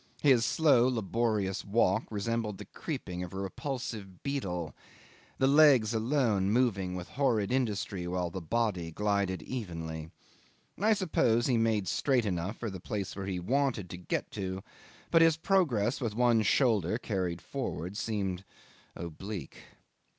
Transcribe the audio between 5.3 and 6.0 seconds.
the legs